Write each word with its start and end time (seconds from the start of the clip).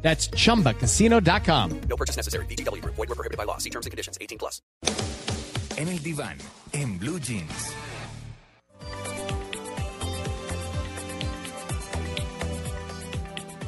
That's 0.00 0.30
chumbacasino.com. 0.30 1.80
No 1.88 1.96
purchase 1.96 2.16
necessary. 2.16 2.46
BGW. 2.46 2.82
Void 2.84 2.96
were 2.96 3.14
prohibited 3.14 3.36
by 3.36 3.44
law. 3.44 3.58
See 3.58 3.70
terms 3.70 3.84
and 3.84 3.90
conditions. 3.90 4.16
18 4.20 4.38
plus. 4.38 4.62
En 5.76 5.86
el 5.86 6.02
diván, 6.02 6.38
en 6.72 6.98
Blue 6.98 7.20
Jeans. 7.20 7.74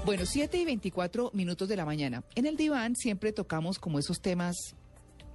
Bueno, 0.04 0.26
7 0.26 0.56
y 0.58 0.64
24 0.64 1.30
minutos 1.34 1.68
de 1.68 1.76
la 1.76 1.84
mañana. 1.84 2.24
En 2.34 2.46
el 2.46 2.56
diván 2.56 2.96
siempre 2.96 3.32
tocamos 3.32 3.78
como 3.78 4.00
esos 4.00 4.20
temas 4.20 4.56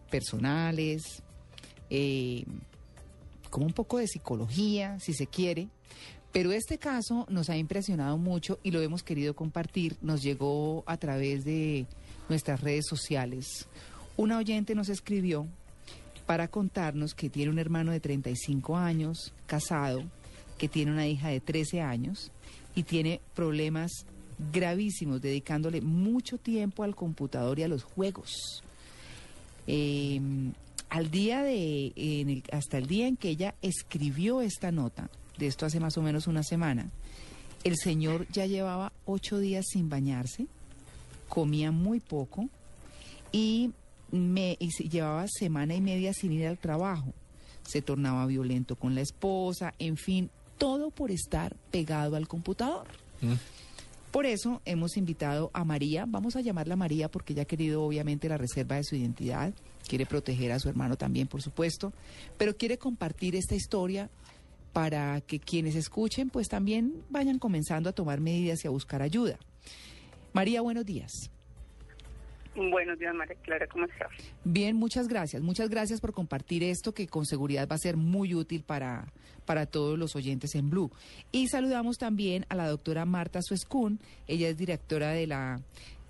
personales, 0.10 1.24
eh, 1.90 2.44
como 3.50 3.68
un 3.68 3.74
poco 3.74 4.00
de 4.00 4.08
psicología, 4.08 5.00
si 5.00 5.14
se 5.14 5.28
quiere. 5.28 5.70
Pero 6.36 6.52
este 6.52 6.78
caso 6.78 7.26
nos 7.30 7.50
ha 7.50 7.56
impresionado 7.56 8.18
mucho 8.18 8.60
y 8.62 8.72
lo 8.72 8.82
hemos 8.82 9.04
querido 9.04 9.34
compartir. 9.38 9.96
Nos 10.02 10.22
llegó 10.22 10.84
a 10.86 10.98
través 10.98 11.46
de 11.46 11.86
nuestras 12.28 12.60
redes 12.60 12.88
sociales. 12.90 13.70
Una 14.18 14.38
oyente 14.38 14.76
nos 14.76 14.90
escribió 14.90 15.48
para 16.26 16.50
contarnos 16.50 17.14
que 17.14 17.30
tiene 17.30 17.52
un 17.52 17.58
hermano 17.60 17.94
de 17.94 18.02
35 18.02 18.76
años, 18.76 19.32
casado, 19.46 20.04
que 20.58 20.68
tiene 20.68 20.92
una 20.92 21.08
hija 21.08 21.30
de 21.30 21.40
13 21.40 21.80
años 21.80 22.34
y 22.76 22.84
tiene 22.84 23.22
problemas 23.34 23.92
gravísimos, 24.52 25.22
dedicándole 25.22 25.80
mucho 25.80 26.38
tiempo 26.38 26.84
al 26.84 26.96
computador 26.96 27.60
y 27.60 27.64
a 27.64 27.70
los 27.70 27.86
juegos. 27.86 28.62
Eh, 29.68 30.20
al 30.90 31.10
día 31.12 31.44
de, 31.44 31.94
en 31.96 32.30
el- 32.30 32.44
hasta 32.52 32.78
el 32.78 32.88
día 32.88 33.08
en 33.08 33.16
que 33.16 33.30
ella 33.30 33.56
escribió 33.62 34.42
esta 34.42 34.74
nota, 34.74 35.10
de 35.38 35.48
esto 35.48 35.66
hace 35.66 35.80
más 35.80 35.98
o 35.98 36.02
menos 36.02 36.28
una 36.28 36.44
semana, 36.44 36.90
el 37.64 37.76
señor 37.78 38.28
ya 38.32 38.46
llevaba 38.46 38.94
ocho 39.06 39.40
días 39.40 39.66
sin 39.68 39.90
bañarse, 39.90 40.48
comía 41.28 41.72
muy 41.72 42.00
poco 42.00 42.48
y, 43.32 43.72
me, 44.12 44.56
y 44.60 44.70
llevaba 44.88 45.26
semana 45.28 45.76
y 45.76 45.82
media 45.82 46.14
sin 46.14 46.32
ir 46.32 46.48
al 46.48 46.58
trabajo. 46.58 47.14
Se 47.64 47.82
tornaba 47.82 48.28
violento 48.28 48.76
con 48.76 48.94
la 48.94 49.02
esposa, 49.02 49.74
en 49.80 49.98
fin, 49.98 50.30
todo 50.58 50.92
por 50.92 51.12
estar 51.12 51.56
pegado 51.72 52.16
al 52.16 52.28
computador. 52.28 52.86
Por 54.12 54.26
eso 54.26 54.62
hemos 54.64 54.96
invitado 54.96 55.50
a 55.52 55.66
María, 55.66 56.06
vamos 56.08 56.36
a 56.36 56.42
llamarla 56.42 56.76
María 56.76 57.10
porque 57.10 57.34
ella 57.34 57.42
ha 57.42 57.46
querido 57.48 57.84
obviamente 57.84 58.30
la 58.30 58.38
reserva 58.38 58.78
de 58.78 58.84
su 58.84 58.96
identidad, 58.96 59.54
quiere 59.88 60.06
proteger 60.06 60.52
a 60.52 60.60
su 60.60 60.70
hermano 60.70 60.96
también, 60.96 61.28
por 61.28 61.42
supuesto, 61.42 61.92
pero 62.38 62.56
quiere 62.56 62.78
compartir 62.78 63.36
esta 63.36 63.56
historia 63.56 64.10
para 64.76 65.22
que 65.22 65.40
quienes 65.40 65.74
escuchen 65.78 66.30
pues 66.30 66.50
también 66.50 67.02
vayan 67.10 67.40
comenzando 67.40 67.88
a 67.90 67.94
tomar 67.94 68.20
medidas 68.20 68.66
y 68.66 68.68
a 68.68 68.72
buscar 68.72 69.02
ayuda. 69.02 69.40
María, 70.34 70.60
buenos 70.60 70.86
días. 70.86 71.32
Buenos 72.54 73.00
días, 73.00 73.16
María 73.16 73.38
Clara, 73.42 73.68
¿cómo 73.68 73.86
estás? 73.86 74.10
Bien, 74.44 74.76
muchas 74.76 75.08
gracias. 75.08 75.42
Muchas 75.42 75.70
gracias 75.70 76.02
por 76.02 76.12
compartir 76.12 76.62
esto 76.62 76.94
que 76.94 77.08
con 77.08 77.26
seguridad 77.26 77.70
va 77.72 77.76
a 77.76 77.78
ser 77.78 77.96
muy 77.96 78.36
útil 78.36 78.64
para, 78.64 79.14
para 79.46 79.66
todos 79.66 79.98
los 79.98 80.14
oyentes 80.18 80.56
en 80.56 80.70
Blue. 80.70 80.92
Y 81.32 81.48
saludamos 81.48 81.98
también 81.98 82.46
a 82.50 82.56
la 82.56 82.68
doctora 82.68 83.06
Marta 83.06 83.42
Suescún. 83.42 84.02
Ella 84.28 84.50
es 84.50 84.58
directora 84.58 85.12
de 85.12 85.26
la 85.26 85.62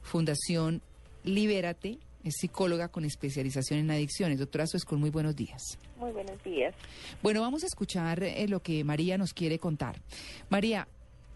Fundación 0.02 0.82
Libérate, 1.24 2.00
es 2.26 2.36
psicóloga 2.38 2.90
con 2.90 3.06
especialización 3.06 3.80
en 3.80 3.92
adicciones. 3.92 4.40
Doctora 4.40 4.66
Suescún, 4.66 5.00
muy 5.00 5.12
buenos 5.12 5.36
días. 5.36 5.78
Muy 5.98 6.12
buenos 6.12 6.44
días. 6.44 6.74
Bueno, 7.22 7.42
vamos 7.42 7.64
a 7.64 7.68
escuchar 7.68 8.24
eh, 8.24 8.48
lo 8.48 8.62
que 8.62 8.84
María 8.84 9.18
nos 9.18 9.34
quiere 9.34 9.60
contar. 9.60 9.96
María, 10.50 10.88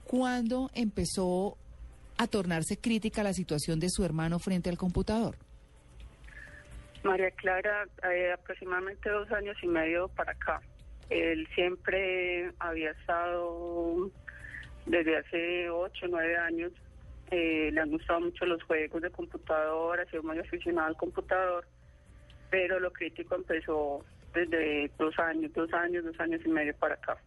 ¿cuándo 0.03 0.71
empezó 0.73 1.57
a 2.17 2.27
tornarse 2.27 2.77
crítica 2.77 3.23
la 3.23 3.33
situación 3.33 3.79
de 3.79 3.87
su 3.89 4.03
hermano 4.03 4.39
frente 4.39 4.69
al 4.69 4.77
computador? 4.77 5.35
María 7.03 7.31
Clara, 7.31 7.87
eh, 8.11 8.33
aproximadamente 8.33 9.09
dos 9.09 9.31
años 9.31 9.55
y 9.61 9.67
medio 9.67 10.09
para 10.09 10.31
acá. 10.33 10.59
Él 11.09 11.47
siempre 11.55 12.51
había 12.59 12.91
estado 12.91 14.11
desde 14.85 15.17
hace 15.17 15.69
ocho, 15.69 16.07
nueve 16.09 16.35
años. 16.37 16.71
Eh, 17.31 17.69
le 17.71 17.81
han 17.81 17.91
gustado 17.91 18.21
mucho 18.21 18.45
los 18.45 18.61
juegos 18.63 19.01
de 19.01 19.09
computador, 19.11 19.99
ha 19.99 20.05
sido 20.05 20.23
muy 20.23 20.39
aficionado 20.39 20.87
al 20.87 20.97
computador, 20.97 21.65
pero 22.49 22.79
lo 22.79 22.91
crítico 22.91 23.35
empezó 23.35 24.03
desde 24.33 24.91
dos 24.97 25.17
años, 25.19 25.53
dos 25.53 25.71
años, 25.73 26.05
dos 26.05 26.19
años 26.19 26.41
y 26.45 26.49
medio 26.49 26.75
para 26.75 26.95
acá. 26.95 27.17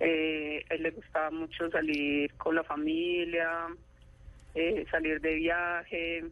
Eh, 0.00 0.64
él 0.68 0.82
le 0.82 0.90
gustaba 0.90 1.30
mucho 1.30 1.70
salir 1.70 2.32
con 2.34 2.54
la 2.54 2.64
familia, 2.64 3.68
eh, 4.54 4.84
salir 4.90 5.20
de 5.20 5.34
viaje, 5.34 6.24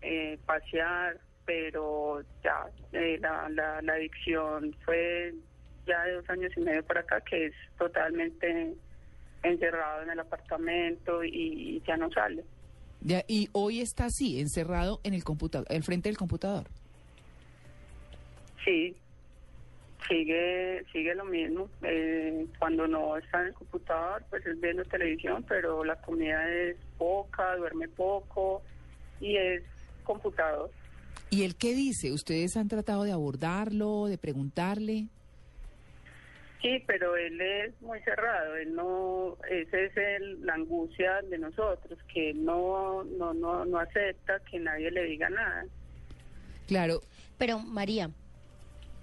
eh, 0.00 0.38
pasear, 0.44 1.18
pero 1.44 2.22
ya 2.42 2.66
eh, 2.92 3.18
la, 3.20 3.48
la, 3.48 3.82
la 3.82 3.92
adicción 3.94 4.74
fue 4.84 5.34
ya 5.86 6.04
de 6.04 6.12
dos 6.12 6.30
años 6.30 6.52
y 6.56 6.60
medio 6.60 6.84
para 6.84 7.00
acá, 7.00 7.20
que 7.20 7.46
es 7.46 7.54
totalmente 7.78 8.74
encerrado 9.42 10.02
en 10.02 10.10
el 10.10 10.20
apartamento 10.20 11.24
y 11.24 11.82
ya 11.86 11.96
no 11.96 12.10
sale. 12.10 12.44
Ya, 13.00 13.24
y 13.26 13.48
hoy 13.52 13.80
está 13.80 14.06
así, 14.06 14.40
encerrado 14.40 15.00
en 15.02 15.14
el 15.14 15.24
computador, 15.24 15.66
el 15.70 15.82
frente 15.82 16.08
del 16.08 16.16
computador. 16.16 16.68
Sí, 18.64 18.94
sigue 20.08 20.84
sigue 20.92 21.14
lo 21.14 21.24
mismo. 21.24 21.68
Eh, 21.82 22.46
cuando 22.58 22.86
no 22.86 23.16
está 23.16 23.40
en 23.40 23.48
el 23.48 23.54
computador, 23.54 24.24
pues 24.30 24.46
es 24.46 24.60
viendo 24.60 24.84
televisión, 24.84 25.44
pero 25.48 25.84
la 25.84 25.96
comida 25.96 26.48
es 26.48 26.76
poca, 26.96 27.56
duerme 27.56 27.88
poco 27.88 28.62
y 29.20 29.36
es 29.36 29.62
computador. 30.04 30.70
¿Y 31.30 31.42
él 31.42 31.56
qué 31.56 31.74
dice? 31.74 32.12
¿Ustedes 32.12 32.56
han 32.56 32.68
tratado 32.68 33.04
de 33.04 33.12
abordarlo, 33.12 34.06
de 34.06 34.18
preguntarle? 34.18 35.08
Sí, 36.62 36.82
pero 36.86 37.16
él 37.16 37.40
es 37.40 37.82
muy 37.82 38.00
cerrado, 38.02 38.54
él 38.54 38.72
no, 38.72 39.36
esa 39.50 39.78
es 39.80 39.96
el, 39.96 40.46
la 40.46 40.54
angustia 40.54 41.20
de 41.22 41.36
nosotros, 41.36 41.98
que 42.14 42.30
él 42.30 42.44
no, 42.44 43.02
no, 43.02 43.34
no, 43.34 43.64
no 43.64 43.78
acepta 43.80 44.38
que 44.48 44.60
nadie 44.60 44.92
le 44.92 45.02
diga 45.02 45.28
nada. 45.28 45.64
Claro, 46.68 47.00
Pero 47.36 47.58
María, 47.58 48.10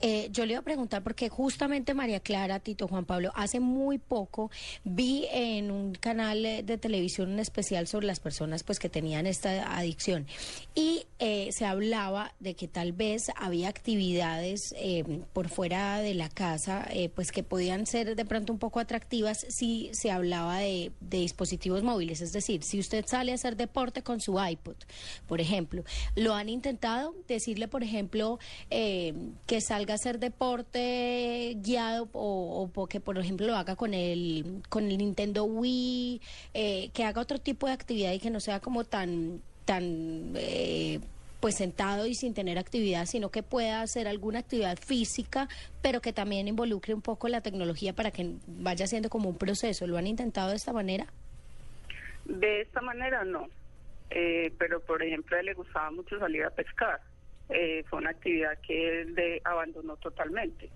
eh, 0.02 0.30
yo 0.32 0.46
le 0.46 0.54
iba 0.54 0.60
a 0.60 0.64
preguntar 0.64 1.04
porque 1.04 1.30
justamente 1.30 1.94
María 1.94 2.20
Clara, 2.20 2.60
Tito 2.60 2.88
Juan 2.88 3.06
Pablo, 3.06 3.32
hace 3.36 3.60
muy 3.60 3.98
poco 3.98 4.50
vi 4.84 5.26
en 5.32 5.72
un 5.72 5.94
canal 5.94 6.46
eh, 6.46 6.64
de 6.64 6.78
televisión 6.78 7.32
un 7.32 7.40
especial 7.40 7.88
sobre 7.88 8.08
las 8.08 8.20
personas 8.20 8.64
pues 8.64 8.80
que 8.80 8.90
tenían 8.90 9.26
esta 9.26 9.78
adicción. 9.78 10.28
Y 10.76 11.06
eh, 11.22 11.52
se 11.52 11.66
hablaba 11.66 12.34
de 12.40 12.54
que 12.54 12.70
tal 12.70 12.94
vez 12.94 13.30
había 13.36 13.68
actividades 13.68 14.74
eh, 14.78 15.04
por 15.34 15.50
fuera 15.50 16.00
de 16.00 16.14
la 16.14 16.30
casa 16.30 16.88
eh, 16.92 17.10
pues 17.10 17.34
que 17.34 17.44
podían 17.44 17.86
ser 17.86 18.16
de 18.16 18.24
pronto 18.24 18.54
un 18.54 18.60
poco 18.60 18.80
atractivas 18.80 19.46
si 19.50 19.90
se 19.92 20.12
hablaba 20.12 20.60
de, 20.60 20.94
de 21.02 21.18
dispositivos 21.18 21.84
móviles, 21.84 22.22
es 22.22 22.32
decir, 22.32 22.64
si 22.64 22.80
usted 22.80 23.06
sale 23.06 23.34
a 23.34 23.36
hacer 23.36 23.58
deporte 23.58 24.02
con 24.02 24.22
su 24.22 24.42
iPod, 24.42 24.76
por 25.28 25.42
ejemplo, 25.42 25.84
lo 26.16 26.34
han 26.36 26.48
intentado 26.48 27.14
decirle, 27.28 27.68
por 27.68 27.84
ejemplo, 27.84 28.40
que 28.70 29.62
salga 29.62 29.89
a 29.94 29.96
hacer 29.96 30.20
deporte 30.20 31.56
guiado 31.58 32.08
o, 32.14 32.70
o 32.74 32.88
que, 32.88 33.00
por 33.00 33.18
ejemplo, 33.18 33.48
lo 33.48 33.56
haga 33.56 33.76
con 33.76 33.94
el, 33.94 34.62
con 34.70 34.86
el 34.90 34.98
Nintendo 34.98 35.44
Wii, 35.44 36.22
eh, 36.54 36.90
que 36.94 37.04
haga 37.06 37.22
otro 37.22 37.40
tipo 37.40 37.68
de 37.68 37.74
actividad 37.74 38.12
y 38.14 38.20
que 38.20 38.30
no 38.30 38.40
sea 38.40 38.60
como 38.60 38.84
tan, 38.84 39.42
tan 39.66 40.34
eh, 40.36 41.00
pues 41.40 41.56
sentado 41.56 42.06
y 42.06 42.16
sin 42.16 42.34
tener 42.34 42.58
actividad, 42.58 43.06
sino 43.06 43.30
que 43.30 43.44
pueda 43.44 43.82
hacer 43.82 44.08
alguna 44.08 44.40
actividad 44.40 44.78
física, 44.78 45.48
pero 45.82 46.02
que 46.02 46.12
también 46.14 46.48
involucre 46.48 46.94
un 46.94 47.02
poco 47.02 47.28
la 47.30 47.42
tecnología 47.42 47.94
para 47.94 48.12
que 48.12 48.36
vaya 48.48 48.88
siendo 48.88 49.10
como 49.10 49.30
un 49.30 49.38
proceso. 49.38 49.88
¿Lo 49.88 49.98
han 49.98 50.08
intentado 50.08 50.50
de 50.50 50.56
esta 50.58 50.74
manera? 50.74 51.08
De 52.26 52.62
esta 52.62 52.82
manera 52.82 53.24
no, 53.24 53.48
Eh, 54.12 54.52
pero 54.58 54.80
por 54.82 55.04
ejemplo 55.04 55.38
a 55.38 55.40
él 55.40 55.46
le 55.46 55.54
gustaba 55.54 55.92
mucho 55.92 56.18
salir 56.20 56.44
a 56.44 56.50
pescar. 56.50 57.00
Eh, 57.50 57.84
fue 57.90 58.00
una 58.00 58.12
actividad 58.12 58.58
que 58.66 59.02
él 59.02 59.16
de, 59.16 59.42
abandonó 59.44 59.98
totalmente. 59.98 60.70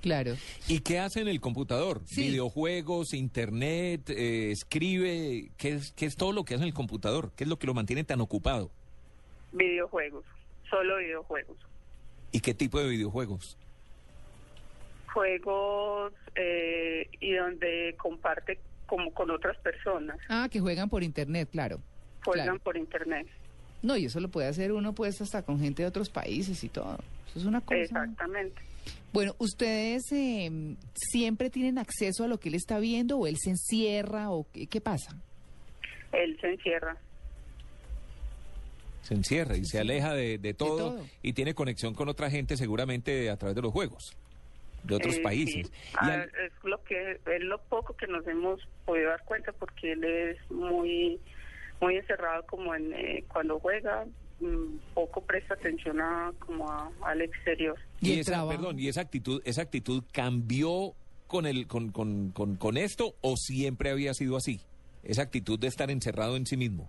claro. 0.00 0.34
¿Y 0.66 0.80
qué 0.80 0.98
hace 0.98 1.20
en 1.20 1.28
el 1.28 1.40
computador? 1.40 2.00
Sí. 2.06 2.28
Videojuegos, 2.28 3.12
internet, 3.14 4.08
eh, 4.10 4.50
escribe. 4.50 5.50
¿qué 5.58 5.70
es, 5.74 5.92
¿Qué 5.92 6.06
es 6.06 6.16
todo 6.16 6.32
lo 6.32 6.44
que 6.44 6.54
hace 6.54 6.62
en 6.64 6.68
el 6.68 6.74
computador? 6.74 7.30
¿Qué 7.36 7.44
es 7.44 7.50
lo 7.50 7.58
que 7.58 7.66
lo 7.66 7.74
mantiene 7.74 8.02
tan 8.04 8.20
ocupado? 8.20 8.70
Videojuegos, 9.52 10.24
solo 10.70 10.96
videojuegos. 10.98 11.56
¿Y 12.32 12.40
qué 12.40 12.54
tipo 12.54 12.80
de 12.80 12.88
videojuegos? 12.88 13.58
Juegos 15.12 16.12
eh, 16.34 17.06
y 17.20 17.34
donde 17.34 17.94
comparte 17.98 18.58
como 18.86 19.12
con 19.12 19.30
otras 19.30 19.56
personas. 19.58 20.18
Ah, 20.28 20.48
que 20.50 20.60
juegan 20.60 20.88
por 20.88 21.02
internet, 21.02 21.48
claro. 21.52 21.80
Juegan 22.24 22.46
Claro. 22.46 22.60
por 22.60 22.76
internet. 22.76 23.26
No, 23.82 23.96
y 23.96 24.04
eso 24.06 24.20
lo 24.20 24.28
puede 24.28 24.48
hacer 24.48 24.72
uno 24.72 24.92
pues 24.94 25.20
hasta 25.20 25.42
con 25.42 25.58
gente 25.60 25.82
de 25.82 25.88
otros 25.88 26.08
países 26.08 26.62
y 26.64 26.68
todo. 26.68 26.98
Eso 27.30 27.38
es 27.40 27.44
una 27.44 27.60
cosa. 27.60 27.80
Exactamente. 27.80 28.62
Bueno, 29.12 29.34
¿ustedes 29.38 30.02
eh, 30.12 30.50
siempre 30.94 31.50
tienen 31.50 31.78
acceso 31.78 32.24
a 32.24 32.28
lo 32.28 32.38
que 32.40 32.48
él 32.48 32.54
está 32.54 32.78
viendo 32.78 33.18
o 33.18 33.26
él 33.26 33.36
se 33.38 33.50
encierra 33.50 34.30
o 34.30 34.46
qué, 34.52 34.66
qué 34.66 34.80
pasa? 34.80 35.16
Él 36.12 36.38
se 36.40 36.48
encierra. 36.50 36.96
Se 39.02 39.14
encierra 39.14 39.56
y 39.56 39.64
se 39.64 39.78
aleja 39.80 40.14
de, 40.14 40.38
de 40.38 40.54
todo, 40.54 40.76
todo. 40.94 41.06
y 41.22 41.32
tiene 41.32 41.54
conexión 41.54 41.92
con 41.94 42.08
otra 42.08 42.30
gente 42.30 42.56
seguramente 42.56 43.30
a 43.30 43.36
través 43.36 43.56
de 43.56 43.62
los 43.62 43.72
juegos, 43.72 44.16
de 44.84 44.94
otros 44.94 45.16
Eh, 45.16 45.22
países. 45.22 45.66
sí. 45.66 45.72
Y 45.72 45.96
Ah, 45.98 46.14
al- 46.14 46.22
es 46.22 46.52
lo 46.62 46.82
que 46.84 47.12
es 47.26 47.42
lo 47.42 47.60
poco 47.62 47.94
que 47.96 48.06
nos 48.06 48.26
hemos 48.28 48.60
podido 48.86 49.10
dar 49.10 49.24
cuenta 49.24 49.52
porque 49.52 49.92
él 49.92 50.04
es 50.04 50.50
muy 50.50 51.18
muy 51.82 51.96
encerrado 51.96 52.44
como 52.46 52.74
en 52.74 52.92
eh, 52.94 53.24
cuando 53.30 53.58
juega 53.58 54.06
mm, 54.40 54.76
poco 54.94 55.20
presta 55.20 55.54
atención 55.54 56.00
a 56.00 56.32
como 56.38 56.70
a- 56.70 56.90
al 57.02 57.20
exterior 57.20 57.76
¿Y 58.00 58.18
esa, 58.20 58.48
perdón, 58.48 58.78
y 58.78 58.88
esa 58.88 59.00
actitud, 59.02 59.42
esa 59.44 59.62
actitud 59.62 60.02
cambió 60.12 60.94
con 61.26 61.44
el, 61.46 61.66
con, 61.66 61.90
con, 61.92 62.30
con, 62.30 62.56
con 62.56 62.76
esto 62.76 63.14
o 63.20 63.36
siempre 63.36 63.90
había 63.90 64.12
sido 64.14 64.36
así. 64.36 64.60
Esa 65.02 65.22
actitud 65.22 65.58
de 65.58 65.66
estar 65.68 65.90
encerrado 65.90 66.36
en 66.36 66.46
sí 66.46 66.56
mismo. 66.56 66.88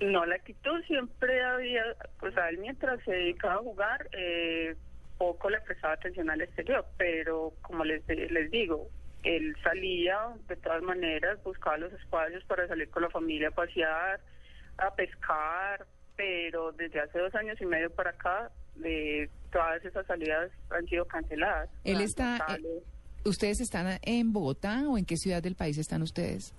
no 0.00 0.26
la 0.26 0.34
actitud 0.36 0.82
siempre 0.86 1.42
había 1.44 1.82
pues 2.20 2.36
a 2.36 2.48
él 2.50 2.58
mientras 2.58 3.02
se 3.04 3.12
dedicaba 3.12 3.54
a 3.54 3.58
jugar 3.58 4.08
eh, 4.12 4.74
poco 5.16 5.48
le 5.48 5.60
prestaba 5.60 5.94
atención 5.94 6.28
al 6.28 6.40
exterior 6.42 6.84
pero 6.98 7.52
como 7.62 7.84
les 7.84 8.06
les 8.08 8.50
digo 8.50 8.88
él 9.22 9.56
salía 9.62 10.18
de 10.48 10.56
todas 10.56 10.82
maneras 10.82 11.42
buscaba 11.44 11.78
los 11.78 11.92
espacios 11.92 12.44
para 12.44 12.66
salir 12.68 12.88
con 12.90 13.02
la 13.02 13.10
familia 13.10 13.48
a 13.48 13.52
pasear 13.52 14.20
a 14.78 14.94
pescar 14.94 15.86
pero 16.16 16.72
desde 16.72 17.00
hace 17.00 17.18
dos 17.18 17.34
años 17.34 17.60
y 17.60 17.66
medio 17.66 17.90
para 17.90 18.10
acá 18.10 18.50
eh, 18.84 19.28
todas 19.52 19.84
esas 19.84 20.06
salidas 20.06 20.50
han 20.70 20.86
sido 20.86 21.04
canceladas 21.06 21.68
Él 21.84 22.00
está, 22.00 22.38
eh, 22.58 22.82
¿Ustedes 23.24 23.60
están 23.60 23.98
en 24.02 24.32
Bogotá 24.32 24.82
o 24.88 24.98
en 24.98 25.04
qué 25.04 25.16
ciudad 25.16 25.42
del 25.42 25.54
país 25.54 25.78
están 25.78 26.02
ustedes? 26.02 26.52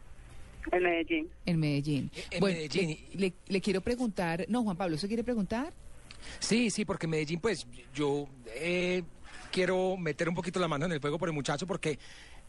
en 0.71 0.81
Medellín 0.81 1.29
En 1.45 1.59
Medellín. 1.59 2.09
En 2.31 2.39
bueno, 2.39 2.55
Medellín. 2.55 2.97
Le, 3.15 3.19
le- 3.27 3.33
le 3.47 3.59
quiero 3.61 3.81
preguntar, 3.81 4.45
no, 4.47 4.63
Juan 4.63 4.77
Pablo, 4.77 4.97
¿se 4.97 5.09
quiere 5.09 5.21
preguntar? 5.25 5.73
Sí, 6.39 6.69
sí, 6.69 6.85
porque 6.85 7.05
Medellín, 7.05 7.41
pues 7.41 7.67
yo 7.93 8.29
eh, 8.55 9.03
quiero 9.51 9.97
meter 9.97 10.29
un 10.29 10.35
poquito 10.35 10.61
la 10.61 10.69
mano 10.69 10.85
en 10.85 10.93
el 10.93 11.01
fuego 11.01 11.19
por 11.19 11.27
el 11.27 11.35
muchacho 11.35 11.67
porque, 11.67 11.99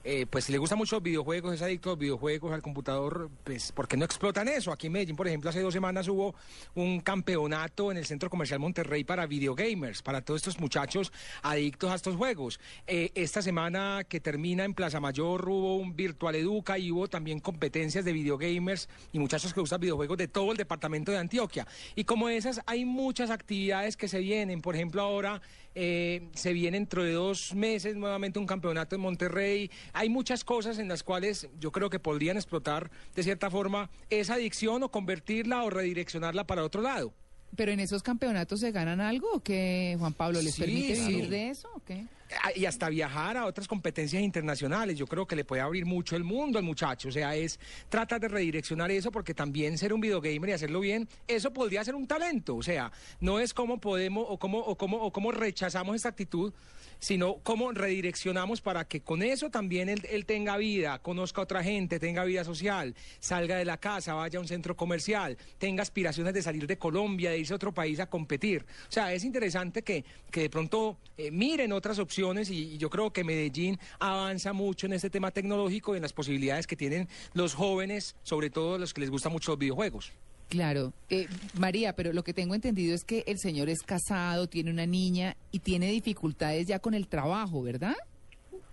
eh, 0.04 0.26
pues 0.28 0.44
si 0.44 0.52
le 0.52 0.58
gustan 0.58 0.76
mucho 0.78 0.96
los 0.96 1.02
videojuegos, 1.02 1.54
es 1.54 1.62
adicto 1.62 1.88
a 1.88 1.92
los 1.92 1.98
videojuegos, 1.98 2.52
al 2.52 2.60
computador, 2.60 3.30
pues 3.42 3.72
¿por 3.72 3.88
qué 3.88 3.96
no 3.96 4.04
explotan 4.04 4.48
eso? 4.48 4.70
Aquí 4.70 4.88
en 4.88 4.92
Medellín, 4.92 5.16
por 5.16 5.26
ejemplo, 5.26 5.48
hace 5.48 5.60
dos 5.60 5.72
semanas 5.72 6.06
hubo 6.08 6.34
un 6.74 7.00
campeonato 7.00 7.90
en 7.90 7.96
el 7.96 8.04
Centro 8.04 8.28
Comercial 8.28 8.60
Monterrey 8.60 9.02
para 9.04 9.26
videogamers, 9.26 10.02
para 10.02 10.20
todos 10.20 10.42
estos 10.42 10.60
muchachos 10.60 11.10
adictos 11.42 11.90
a 11.90 11.94
estos 11.94 12.16
juegos. 12.16 12.60
Eh, 12.86 13.12
esta 13.14 13.40
semana 13.40 14.02
que 14.06 14.20
termina 14.20 14.64
en 14.64 14.74
Plaza 14.74 15.00
Mayor 15.00 15.48
hubo 15.48 15.76
un 15.76 15.96
Virtual 15.96 16.34
Educa 16.34 16.78
y 16.78 16.90
hubo 16.90 17.08
también 17.08 17.40
competencias 17.40 18.04
de 18.04 18.12
videogamers 18.12 18.88
y 19.12 19.18
muchachos 19.18 19.54
que 19.54 19.60
usan 19.60 19.80
videojuegos 19.80 20.18
de 20.18 20.28
todo 20.28 20.52
el 20.52 20.58
departamento 20.58 21.12
de 21.12 21.18
Antioquia. 21.18 21.66
Y 21.94 22.04
como 22.04 22.28
esas, 22.28 22.60
hay 22.66 22.84
muchas 22.84 23.30
actividades 23.30 23.96
que 23.96 24.08
se 24.08 24.18
vienen. 24.18 24.60
Por 24.60 24.74
ejemplo, 24.74 25.00
ahora 25.00 25.40
eh, 25.74 26.28
se 26.34 26.52
viene 26.52 26.78
dentro 26.78 27.02
de 27.02 27.12
dos 27.12 27.54
meses 27.54 27.96
nuevamente 27.96 28.38
un 28.38 28.46
campeonato 28.46 28.94
en 28.94 29.02
Monterrey. 29.02 29.70
Hay 29.92 30.08
muchas 30.08 30.44
cosas 30.44 30.78
en 30.78 30.88
las 30.88 31.02
cuales 31.02 31.48
yo 31.58 31.72
creo 31.72 31.90
que 31.90 31.98
podrían 31.98 32.36
explotar 32.36 32.90
de 33.14 33.22
cierta 33.22 33.50
forma 33.50 33.90
esa 34.10 34.34
adicción 34.34 34.82
o 34.82 34.90
convertirla 34.90 35.64
o 35.64 35.70
redireccionarla 35.70 36.46
para 36.46 36.64
otro 36.64 36.82
lado. 36.82 37.12
¿Pero 37.56 37.70
en 37.70 37.80
esos 37.80 38.02
campeonatos 38.02 38.60
se 38.60 38.72
ganan 38.72 39.00
algo 39.00 39.28
o 39.32 39.40
qué, 39.40 39.96
Juan 39.98 40.12
Pablo? 40.12 40.42
¿Les 40.42 40.54
Sí, 40.54 40.62
permite 40.62 40.94
vivir 41.06 41.28
de 41.28 41.50
eso 41.50 41.68
o 41.74 41.80
qué? 41.84 42.06
Ah, 42.42 42.50
y 42.54 42.64
hasta 42.64 42.88
viajar 42.88 43.36
a 43.36 43.46
otras 43.46 43.69
competencias 43.69 44.22
internacionales. 44.22 44.98
Yo 44.98 45.06
creo 45.06 45.26
que 45.26 45.36
le 45.36 45.44
puede 45.44 45.62
abrir 45.62 45.84
mucho 45.86 46.16
el 46.16 46.25
mundo 46.25 46.58
al 46.58 46.64
muchacho. 46.64 47.08
O 47.08 47.12
sea, 47.12 47.34
es 47.34 47.58
tratar 47.88 48.20
de 48.20 48.28
redireccionar 48.28 48.90
eso 48.90 49.10
porque 49.10 49.34
también 49.34 49.78
ser 49.78 49.92
un 49.92 50.00
videogamer 50.00 50.50
y 50.50 50.52
hacerlo 50.52 50.81
bien, 50.81 51.08
eso 51.26 51.52
podría 51.52 51.84
ser 51.84 51.94
un 51.94 52.06
talento. 52.06 52.56
O 52.56 52.62
sea, 52.62 52.92
no 53.20 53.40
es 53.40 53.54
cómo 53.54 53.81
podemos 53.81 54.26
o 54.28 54.38
cómo, 54.38 54.58
o 54.58 54.76
cómo, 54.76 54.98
o 54.98 55.12
cómo 55.12 55.32
rechazamos 55.32 55.96
esta 55.96 56.08
actitud, 56.08 56.52
sino 56.98 57.38
cómo 57.42 57.72
redireccionamos 57.72 58.60
para 58.60 58.86
que 58.86 59.02
con 59.02 59.22
eso 59.22 59.50
también 59.50 59.88
él, 59.88 60.26
tenga 60.26 60.56
vida, 60.56 60.98
conozca 61.00 61.40
a 61.40 61.44
otra 61.44 61.62
gente, 61.62 61.98
tenga 61.98 62.25
vida 62.25 62.44
social, 62.44 62.94
salga 63.20 63.56
de 63.56 63.64
la 63.64 63.76
casa, 63.76 64.14
vaya 64.14 64.38
a 64.38 64.42
un 64.42 64.48
centro 64.48 64.76
comercial, 64.76 65.36
tenga 65.58 65.82
aspiraciones 65.82 66.32
de 66.32 66.42
salir 66.42 66.66
de 66.66 66.78
Colombia, 66.78 67.31
de 67.31 67.38
irse 67.38 67.52
a 67.52 67.56
otro 67.56 67.72
país 67.72 68.00
a 68.00 68.06
competir. 68.06 68.64
O 68.88 68.92
sea, 68.92 69.12
es 69.12 69.25
interesante 69.25 69.82
que, 69.82 70.04
que 70.31 70.42
de 70.42 70.50
pronto 70.50 70.98
eh, 71.16 71.31
miren 71.31 71.72
otras 71.72 71.99
opciones 71.99 72.50
y, 72.50 72.75
y 72.75 72.78
yo 72.78 72.90
creo 72.90 73.12
que 73.12 73.25
Medellín 73.25 73.78
avanza 73.99 74.52
mucho 74.52 74.87
en 74.87 74.94
este 74.94 75.11
tema 75.11 75.31
tecnológico 75.31 75.94
y 75.94 75.96
en 75.96 76.02
las 76.02 76.12
posibilidades 76.12 76.66
que 76.66 76.76
tienen 76.76 77.08
los 77.34 77.55
jóvenes, 77.55 78.16
sobre 78.22 78.50
todo 78.50 78.78
los 78.78 78.93
que 78.93 79.00
les 79.00 79.11
gustan 79.11 79.32
mucho 79.32 79.52
los 79.52 79.58
videojuegos. 79.58 80.12
Claro. 80.49 80.93
Eh, 81.11 81.26
María, 81.58 81.94
pero 81.94 82.12
lo 82.12 82.22
que 82.22 82.32
tengo 82.32 82.55
entendido 82.55 82.94
es 82.94 83.05
que 83.05 83.25
el 83.26 83.38
señor 83.38 83.69
es 83.69 83.82
casado, 83.82 84.46
tiene 84.46 84.70
una 84.70 84.87
niña 84.87 85.37
y 85.50 85.61
tiene 85.61 85.90
dificultades 85.90 86.66
ya 86.66 86.78
con 86.78 86.94
el 86.94 87.08
trabajo, 87.08 87.62
¿verdad? 87.62 87.96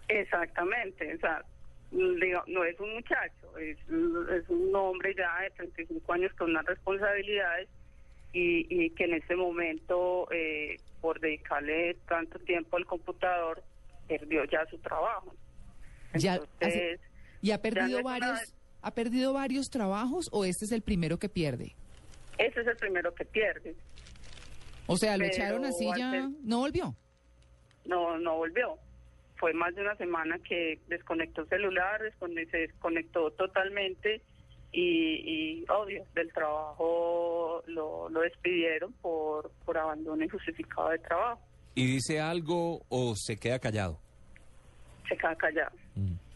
Exactamente, 0.08 1.16
o 1.16 1.20
sea, 1.20 1.44
digo, 1.92 2.44
no 2.48 2.64
es 2.66 2.80
un 2.80 2.94
muchacho, 2.94 3.58
es, 3.58 3.78
es 3.80 4.50
un 4.50 4.76
hombre 4.76 5.16
ya 5.16 5.42
de 5.42 5.50
35 5.52 6.14
años 6.14 6.34
con 6.34 6.50
unas 6.50 6.66
responsabilidades 6.66 7.70
y, 8.34 8.68
y 8.70 8.90
que 8.92 9.06
en 9.06 9.14
este 9.14 9.36
momento, 9.36 10.28
eh, 10.32 10.78
por 11.02 11.20
dedicarle 11.20 11.96
tanto 12.08 12.40
tiempo 12.40 12.78
al 12.78 12.86
computador, 12.86 13.62
perdió 14.08 14.46
ya 14.46 14.66
su 14.70 14.78
trabajo. 14.78 15.34
Ya 16.14 16.36
Entonces, 16.36 17.00
hace- 17.00 17.00
¿Y 17.42 17.52
ha 17.52 17.62
perdido 17.62 18.04
varios, 18.04 18.54
ha 18.82 18.92
perdido 18.94 19.34
varios 19.34 19.70
trabajos 19.70 20.30
o 20.32 20.46
este 20.46 20.66
es 20.66 20.72
el 20.72 20.82
primero 20.84 21.18
que 21.18 21.28
pierde? 21.30 21.76
ese 22.38 22.62
es 22.62 22.68
el 22.68 22.78
primero 22.78 23.14
que 23.14 23.26
pierde. 23.26 23.76
O 24.88 24.98
sea, 24.98 25.16
lo 25.18 25.24
Pero 25.26 25.34
echaron 25.34 25.66
así 25.66 25.86
ya, 25.98 26.30
no 26.44 26.60
volvió. 26.60 26.96
No, 27.86 28.18
no 28.18 28.38
volvió. 28.38 28.78
Fue 29.38 29.54
más 29.54 29.74
de 29.76 29.82
una 29.82 29.96
semana 29.96 30.38
que 30.40 30.80
desconectó 30.88 31.46
celular, 31.46 32.00
se 32.20 32.58
desconectó 32.58 33.32
totalmente 33.32 34.22
y, 34.72 35.62
y 35.62 35.66
obvio, 35.70 36.04
del 36.16 36.32
trabajo 36.34 37.62
lo, 37.68 38.10
lo 38.10 38.22
despidieron 38.22 38.94
por, 38.94 39.52
por 39.66 39.78
abandono 39.78 40.24
injustificado 40.24 40.90
de 40.90 41.00
trabajo. 41.00 41.42
¿Y 41.76 41.86
dice 41.86 42.20
algo 42.20 42.82
o 42.90 43.16
se 43.16 43.38
queda 43.38 43.60
callado? 43.60 44.00
Se 45.08 45.16
queda 45.18 45.36
callado. 45.36 45.72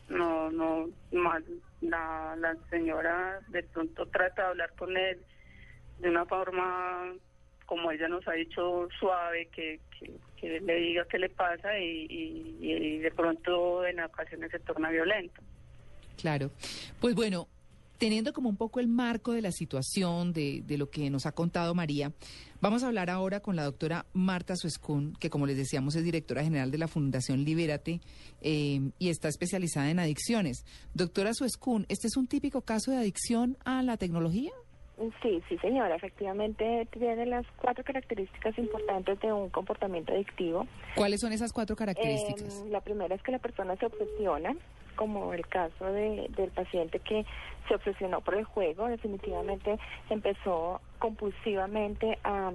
No, 0.10 0.52
no, 0.52 0.90
más 1.14 1.44
la, 1.82 2.36
la 2.38 2.56
señora 2.70 3.40
de 3.48 3.64
pronto 3.64 4.06
trata 4.08 4.44
de 4.44 4.48
hablar 4.50 4.72
con 4.78 4.96
él 4.96 5.20
de 6.00 6.10
una 6.10 6.26
forma, 6.26 7.14
como 7.66 7.90
ella 7.92 8.08
nos 8.08 8.28
ha 8.28 8.34
dicho, 8.34 8.88
suave, 9.00 9.48
que, 9.48 9.80
que, 9.98 10.12
que 10.38 10.60
le 10.60 10.76
diga 10.76 11.06
qué 11.10 11.18
le 11.18 11.30
pasa 11.30 11.80
y, 11.80 12.06
y- 12.10 12.58
y 12.62 12.98
de 13.00 13.12
pronto 13.12 13.86
en 13.86 14.00
ocasiones 14.02 14.52
se 14.52 14.60
torna 14.60 14.90
violento. 14.90 15.42
Claro. 16.22 16.52
Pues 17.02 17.16
bueno, 17.16 17.48
teniendo 17.98 18.34
como 18.34 18.50
un 18.50 18.58
poco 18.58 18.80
el 18.80 18.88
marco 18.88 19.34
de 19.34 19.42
la 19.42 19.52
situación, 19.52 20.34
de, 20.34 20.62
de 20.66 20.78
lo 20.78 20.90
que 20.90 21.10
nos 21.10 21.26
ha 21.26 21.32
contado 21.32 21.74
María, 21.74 22.12
vamos 22.62 22.84
a 22.84 22.88
hablar 22.88 23.10
ahora 23.10 23.40
con 23.40 23.56
la 23.56 23.64
doctora 23.64 24.06
Marta 24.14 24.56
Suescún, 24.56 25.14
que 25.20 25.30
como 25.30 25.46
les 25.46 25.58
decíamos 25.58 25.96
es 25.96 26.04
directora 26.04 26.44
general 26.44 26.72
de 26.72 26.78
la 26.78 26.88
Fundación 26.88 27.44
Libérate 27.44 28.02
eh, 28.42 28.92
y 29.00 29.10
está 29.10 29.28
especializada 29.28 29.90
en 29.90 30.00
adicciones. 30.00 30.66
Doctora 30.94 31.34
Suescún, 31.34 31.86
¿este 31.90 32.08
es 32.08 32.18
un 32.18 32.28
típico 32.28 32.62
caso 32.62 32.92
de 32.92 32.98
adicción 32.98 33.58
a 33.66 33.82
la 33.84 33.98
tecnología? 33.98 34.52
Sí, 35.22 35.42
sí, 35.50 35.58
señora. 35.58 35.96
Efectivamente, 35.96 36.88
tiene 36.92 37.26
las 37.26 37.46
cuatro 37.58 37.84
características 37.84 38.58
importantes 38.58 39.20
de 39.20 39.32
un 39.32 39.50
comportamiento 39.50 40.14
adictivo. 40.14 40.66
¿Cuáles 40.96 41.20
son 41.20 41.34
esas 41.34 41.52
cuatro 41.52 41.76
características? 41.76 42.64
Eh, 42.66 42.70
la 42.70 42.80
primera 42.80 43.14
es 43.14 43.22
que 43.22 43.34
la 43.34 43.40
persona 43.40 43.76
se 43.76 43.88
obsesiona, 43.88 44.56
como 44.96 45.34
el 45.34 45.46
caso 45.48 45.86
de, 45.86 46.28
del 46.30 46.52
paciente 46.52 47.00
que 47.00 47.26
se 47.68 47.76
obsesionó 47.76 48.22
por 48.22 48.36
el 48.36 48.46
juego. 48.46 48.88
Definitivamente 48.88 49.78
empezó 50.10 50.82
compulsivamente 51.00 52.18
a, 52.24 52.52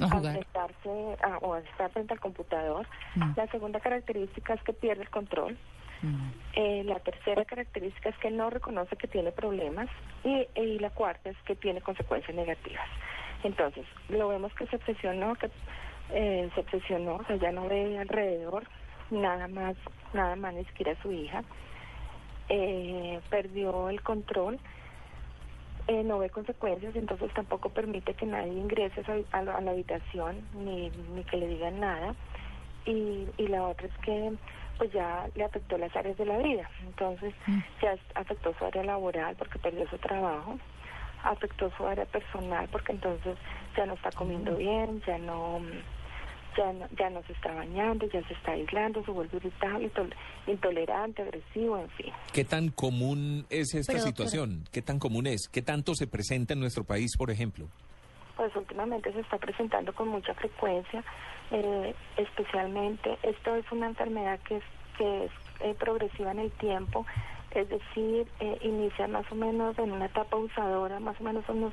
a 0.00 0.04
a 0.04 1.28
a- 1.34 1.38
o 1.38 1.54
a 1.54 1.58
estar 1.60 1.90
frente 1.90 2.12
al 2.14 2.20
computador. 2.20 2.86
Mm. 3.16 3.32
La 3.36 3.46
segunda 3.48 3.80
característica 3.80 4.54
es 4.54 4.62
que 4.62 4.72
pierde 4.72 5.02
el 5.02 5.10
control. 5.10 5.58
Mm. 6.02 6.28
Eh, 6.54 6.82
la 6.84 7.00
tercera 7.00 7.44
característica 7.44 8.10
es 8.10 8.16
que 8.18 8.30
no 8.30 8.50
reconoce 8.50 8.96
que 8.96 9.08
tiene 9.08 9.32
problemas 9.32 9.88
y, 10.24 10.46
y 10.54 10.78
la 10.78 10.90
cuarta 10.90 11.30
es 11.30 11.36
que 11.44 11.56
tiene 11.56 11.80
consecuencias 11.80 12.36
negativas. 12.36 12.86
Entonces, 13.42 13.84
lo 14.08 14.28
vemos 14.28 14.52
que 14.54 14.66
se 14.68 14.76
obsesionó, 14.76 15.34
que 15.34 15.50
eh, 16.12 16.48
se 16.54 16.60
obsesionó, 16.60 17.16
o 17.16 17.24
sea, 17.24 17.36
ya 17.36 17.50
no 17.52 17.66
ve 17.68 17.98
alrededor 17.98 18.64
nada 19.10 19.48
más, 19.48 19.76
nada 20.12 20.36
más 20.36 20.54
ni 20.54 20.64
siquiera 20.64 20.92
a 20.92 21.02
su 21.02 21.12
hija. 21.12 21.42
Eh, 22.48 23.20
perdió 23.28 23.90
el 23.90 24.00
control, 24.02 24.58
eh, 25.86 26.02
no 26.02 26.18
ve 26.18 26.30
consecuencias, 26.30 26.96
entonces 26.96 27.32
tampoco 27.34 27.68
permite 27.68 28.14
que 28.14 28.26
nadie 28.26 28.52
ingrese 28.52 29.02
a, 29.32 29.42
la, 29.42 29.54
a 29.56 29.60
la 29.60 29.70
habitación 29.70 30.40
ni, 30.54 30.90
ni 31.14 31.24
que 31.24 31.36
le 31.36 31.48
digan 31.48 31.80
nada. 31.80 32.14
Y, 32.86 33.26
y 33.36 33.48
la 33.48 33.64
otra 33.64 33.86
es 33.86 33.98
que 33.98 34.32
pues 34.78 34.92
ya 34.92 35.28
le 35.34 35.44
afectó 35.44 35.76
las 35.76 35.94
áreas 35.94 36.16
de 36.16 36.24
la 36.24 36.38
vida. 36.38 36.70
Entonces 36.86 37.34
ya 37.82 37.96
afectó 38.14 38.54
su 38.54 38.64
área 38.64 38.84
laboral 38.84 39.34
porque 39.36 39.58
perdió 39.58 39.86
su 39.88 39.98
trabajo, 39.98 40.58
afectó 41.24 41.70
su 41.76 41.86
área 41.86 42.06
personal 42.06 42.68
porque 42.70 42.92
entonces 42.92 43.36
ya 43.76 43.84
no 43.84 43.94
está 43.94 44.10
comiendo 44.12 44.56
bien, 44.56 45.02
ya 45.06 45.18
no 45.18 45.60
ya 46.58 46.72
no, 46.72 46.86
ya 46.98 47.08
no 47.10 47.22
se 47.22 47.32
está 47.32 47.54
bañando, 47.54 48.06
ya 48.08 48.20
se 48.26 48.34
está 48.34 48.52
aislando, 48.52 49.04
se 49.04 49.10
vuelve 49.12 49.36
irritable, 49.36 49.90
intol- 49.92 50.14
intolerante, 50.46 51.22
agresivo, 51.22 51.78
en 51.78 51.88
fin. 51.90 52.12
¿Qué 52.32 52.44
tan 52.44 52.68
común 52.70 53.46
es 53.48 53.74
esta 53.74 53.92
Pero, 53.92 54.04
situación? 54.04 54.64
¿Qué 54.72 54.82
tan 54.82 54.98
común 54.98 55.26
es? 55.28 55.48
¿Qué 55.48 55.62
tanto 55.62 55.94
se 55.94 56.06
presenta 56.06 56.54
en 56.54 56.60
nuestro 56.60 56.82
país, 56.84 57.16
por 57.16 57.30
ejemplo? 57.30 57.68
Pues 58.36 58.54
últimamente 58.56 59.12
se 59.12 59.20
está 59.20 59.38
presentando 59.38 59.92
con 59.94 60.08
mucha 60.08 60.34
frecuencia, 60.34 61.02
eh, 61.50 61.94
especialmente 62.16 63.16
esto 63.22 63.54
es 63.56 63.64
una 63.72 63.86
enfermedad 63.86 64.38
que 64.40 64.56
es, 64.56 64.64
que 64.96 65.24
es 65.24 65.30
eh, 65.60 65.74
progresiva 65.78 66.32
en 66.32 66.40
el 66.40 66.50
tiempo, 66.52 67.06
es 67.52 67.68
decir, 67.68 68.26
eh, 68.40 68.58
inicia 68.62 69.08
más 69.08 69.24
o 69.32 69.34
menos 69.34 69.78
en 69.78 69.90
una 69.92 70.06
etapa 70.06 70.36
usadora, 70.36 71.00
más 71.00 71.20
o 71.20 71.24
menos 71.24 71.48
unos 71.48 71.72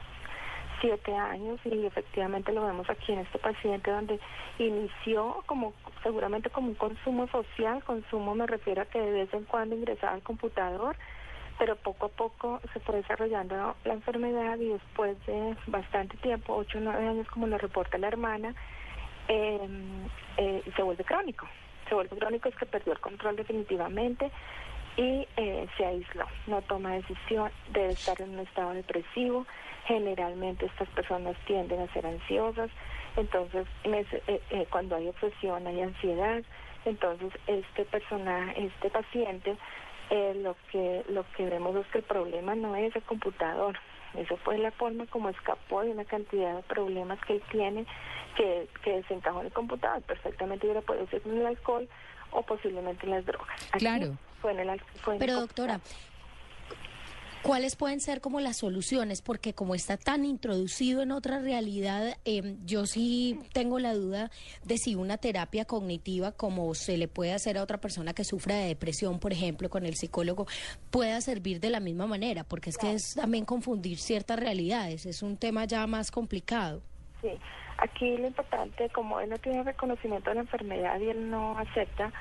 siete 0.81 1.15
años 1.15 1.59
y 1.65 1.85
efectivamente 1.85 2.51
lo 2.51 2.65
vemos 2.65 2.89
aquí 2.89 3.13
en 3.13 3.19
este 3.19 3.39
paciente 3.39 3.91
donde 3.91 4.19
inició 4.59 5.43
como 5.45 5.73
seguramente 6.03 6.49
como 6.49 6.69
un 6.69 6.75
consumo 6.75 7.27
social, 7.27 7.83
consumo 7.83 8.35
me 8.35 8.47
refiero 8.47 8.81
a 8.81 8.85
que 8.85 8.99
de 8.99 9.11
vez 9.11 9.33
en 9.33 9.45
cuando 9.45 9.75
ingresaba 9.75 10.13
al 10.13 10.21
computador, 10.21 10.95
pero 11.57 11.75
poco 11.75 12.07
a 12.07 12.09
poco 12.09 12.61
se 12.73 12.79
fue 12.81 12.97
desarrollando 12.97 13.75
la 13.85 13.93
enfermedad 13.93 14.57
y 14.59 14.69
después 14.69 15.17
de 15.25 15.55
bastante 15.67 16.17
tiempo, 16.17 16.55
ocho 16.55 16.77
o 16.77 16.81
nueve 16.81 17.07
años 17.07 17.27
como 17.27 17.47
lo 17.47 17.57
reporta 17.57 17.97
la 17.97 18.07
hermana, 18.07 18.53
eh, 19.27 19.67
eh, 20.37 20.63
se 20.75 20.83
vuelve 20.83 21.03
crónico. 21.03 21.47
Se 21.87 21.95
vuelve 21.95 22.17
crónico 22.17 22.49
es 22.49 22.55
que 22.55 22.65
perdió 22.65 22.93
el 22.93 22.99
control 22.99 23.35
definitivamente 23.35 24.31
y 24.97 25.27
eh, 25.37 25.67
se 25.77 25.85
aisló, 25.85 26.25
no 26.47 26.61
toma 26.63 26.93
decisión, 26.93 27.51
debe 27.71 27.91
estar 27.91 28.19
en 28.21 28.31
un 28.31 28.39
estado 28.39 28.73
depresivo. 28.73 29.45
Generalmente 29.85 30.65
estas 30.65 30.89
personas 30.89 31.35
tienden 31.45 31.79
a 31.81 31.93
ser 31.93 32.05
ansiosas, 32.05 32.69
entonces 33.17 33.67
eh, 33.83 34.05
eh, 34.49 34.67
cuando 34.69 34.95
hay 34.95 35.07
obsesión 35.07 35.65
hay 35.67 35.81
ansiedad, 35.81 36.41
entonces 36.85 37.31
este 37.47 37.85
personaje, 37.85 38.65
este 38.65 38.89
paciente, 38.89 39.55
eh, 40.09 40.33
lo 40.41 40.55
que 40.71 41.03
lo 41.09 41.23
que 41.35 41.45
vemos 41.45 41.75
es 41.75 41.85
que 41.87 41.99
el 41.99 42.03
problema 42.03 42.55
no 42.55 42.75
es 42.75 42.95
el 42.95 43.03
computador, 43.03 43.77
eso 44.15 44.37
fue 44.37 44.57
la 44.57 44.71
forma 44.71 45.05
como 45.07 45.29
escapó 45.29 45.81
de 45.81 45.91
una 45.91 46.05
cantidad 46.05 46.55
de 46.55 46.63
problemas 46.63 47.19
que 47.25 47.33
él 47.33 47.43
tiene 47.51 47.85
que, 48.35 48.67
que 48.83 48.91
desencajó 48.97 49.41
en 49.41 49.47
el 49.47 49.53
computador. 49.53 50.01
Perfectamente 50.03 50.65
hubiera 50.67 50.81
podido 50.81 51.07
ser 51.07 51.21
en 51.25 51.37
el 51.39 51.45
alcohol 51.45 51.87
o 52.31 52.41
posiblemente 52.43 53.05
en 53.05 53.11
las 53.11 53.25
drogas. 53.25 53.49
Aquí 53.71 53.79
Claro. 53.79 54.17
Fue 54.41 54.51
en 54.51 54.59
el, 54.59 54.79
fue 55.01 55.15
en 55.15 55.21
el 55.21 55.27
Pero 55.27 55.39
computador. 55.39 55.47
doctora, 55.47 55.79
¿cuáles 57.45 57.75
pueden 57.75 57.99
ser 57.99 58.21
como 58.21 58.39
las 58.39 58.57
soluciones? 58.57 59.21
Porque 59.21 59.53
como 59.53 59.75
está 59.75 59.97
tan 59.97 60.25
introducido 60.25 61.03
en 61.03 61.11
otra 61.11 61.39
realidad, 61.39 62.17
eh, 62.25 62.55
yo 62.65 62.87
sí 62.87 63.39
tengo 63.53 63.77
la 63.77 63.93
duda 63.93 64.31
de 64.63 64.77
si 64.77 64.95
una 64.95 65.17
terapia 65.17 65.65
cognitiva 65.65 66.31
como 66.31 66.73
se 66.73 66.97
le 66.97 67.07
puede 67.07 67.33
hacer 67.33 67.57
a 67.57 67.63
otra 67.63 67.77
persona 67.77 68.13
que 68.13 68.23
sufra 68.23 68.55
de 68.55 68.67
depresión, 68.67 69.19
por 69.19 69.31
ejemplo, 69.31 69.69
con 69.69 69.85
el 69.85 69.95
psicólogo, 69.95 70.47
pueda 70.89 71.21
servir 71.21 71.59
de 71.59 71.69
la 71.69 71.79
misma 71.79 72.07
manera, 72.07 72.43
porque 72.43 72.71
es 72.71 72.77
que 72.77 72.93
es 72.93 73.13
también 73.13 73.45
confundir 73.45 73.99
ciertas 73.99 74.39
realidades, 74.39 75.05
es 75.05 75.21
un 75.21 75.37
tema 75.37 75.65
ya 75.65 75.85
más 75.85 76.09
complicado. 76.09 76.81
Sí, 77.21 77.29
aquí 77.77 78.17
lo 78.17 78.27
importante, 78.27 78.89
como 78.89 79.19
él 79.19 79.29
no 79.29 79.37
tiene 79.37 79.61
reconocimiento 79.63 80.31
de 80.31 80.35
la 80.35 80.41
enfermedad 80.41 80.99
y 80.99 81.09
él 81.09 81.29
no 81.29 81.57
acepta, 81.59 82.11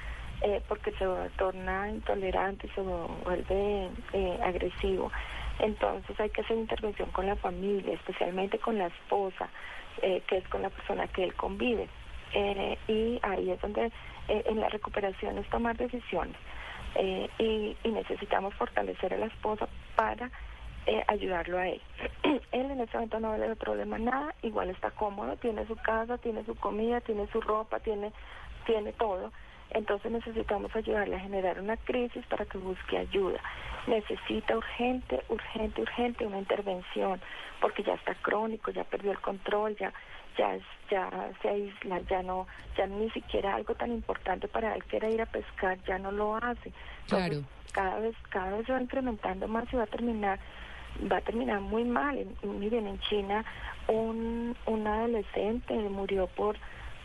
eh, 0.42 0.62
porque 0.68 0.92
se 0.92 1.06
torna 1.36 1.88
intolerante, 1.88 2.68
se 2.74 2.80
vuelve 2.80 3.90
eh, 4.12 4.38
agresivo, 4.42 5.10
entonces 5.58 6.18
hay 6.18 6.30
que 6.30 6.40
hacer 6.40 6.56
intervención 6.56 7.10
con 7.10 7.26
la 7.26 7.36
familia, 7.36 7.94
especialmente 7.94 8.58
con 8.58 8.78
la 8.78 8.86
esposa, 8.86 9.48
eh, 10.02 10.22
que 10.26 10.38
es 10.38 10.48
con 10.48 10.62
la 10.62 10.70
persona 10.70 11.06
que 11.08 11.24
él 11.24 11.34
convive. 11.34 11.88
Eh, 12.32 12.76
y 12.88 13.20
ahí 13.22 13.50
es 13.50 13.60
donde 13.60 13.86
eh, 14.28 14.42
en 14.46 14.60
la 14.60 14.68
recuperación 14.68 15.38
es 15.38 15.48
tomar 15.50 15.76
decisiones. 15.76 16.36
Y, 17.38 17.76
necesitamos 17.84 18.54
fortalecer 18.54 19.14
a 19.14 19.18
la 19.18 19.26
esposa 19.26 19.68
para 19.96 20.30
ayudarlo 21.06 21.58
a 21.58 21.68
él. 21.68 21.80
él 22.52 22.70
en 22.70 22.80
este 22.80 22.96
momento 22.96 23.20
no 23.20 23.38
le 23.38 23.48
da 23.48 23.54
problema 23.54 23.98
nada, 23.98 24.34
igual 24.42 24.68
está 24.68 24.90
cómodo, 24.90 25.36
tiene 25.36 25.66
su 25.66 25.76
casa, 25.76 26.18
tiene 26.18 26.44
su 26.44 26.54
comida, 26.56 27.00
tiene 27.00 27.26
su 27.28 27.40
ropa, 27.40 27.80
tiene, 27.80 28.12
tiene 28.66 28.92
todo. 28.92 29.32
Entonces 29.70 30.12
necesitamos 30.12 30.74
ayudarle 30.76 31.16
a 31.16 31.20
generar 31.20 31.60
una 31.60 31.76
crisis 31.76 32.24
para 32.26 32.44
que 32.44 32.58
busque 32.58 32.96
ayuda. 32.98 33.40
Necesita 33.86 34.56
urgente, 34.56 35.22
urgente, 35.28 35.82
urgente 35.82 36.26
una 36.26 36.38
intervención, 36.38 37.20
porque 37.60 37.82
ya 37.82 37.94
está 37.94 38.14
crónico, 38.14 38.70
ya 38.70 38.84
perdió 38.84 39.10
el 39.12 39.20
control, 39.20 39.76
ya 39.76 39.92
ya 40.36 40.58
ya 40.90 41.30
se 41.42 41.48
aísla, 41.48 42.00
ya 42.10 42.22
no, 42.22 42.46
ya 42.76 42.86
ni 42.86 43.08
siquiera 43.10 43.54
algo 43.54 43.74
tan 43.74 43.92
importante 43.92 44.48
para 44.48 44.74
él 44.74 44.82
que 44.84 44.96
era 44.96 45.08
ir 45.10 45.22
a 45.22 45.26
pescar, 45.26 45.78
ya 45.84 45.98
no 45.98 46.10
lo 46.12 46.36
hace. 46.36 46.72
Claro. 47.08 47.42
cada 47.72 47.98
vez, 48.00 48.14
cada 48.30 48.56
vez 48.56 48.66
se 48.66 48.72
va 48.72 48.80
incrementando 48.80 49.48
más 49.48 49.64
y 49.72 49.76
va 49.76 49.82
a 49.84 49.86
terminar 49.86 50.38
va 51.10 51.16
a 51.16 51.20
terminar 51.22 51.60
muy 51.60 51.84
mal. 51.84 52.16
En- 52.18 52.58
Miren, 52.60 52.86
en 52.86 52.98
China 53.00 53.44
un, 53.88 54.56
un 54.66 54.86
adolescente 54.86 55.74
murió 55.74 56.26
por, 56.28 56.56